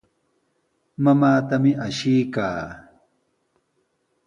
[1.03, 2.61] Mamaatami ashiykaa.